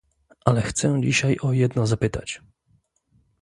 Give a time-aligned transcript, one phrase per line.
[0.45, 2.41] Ale chcę dzisiaj o jedno zapytać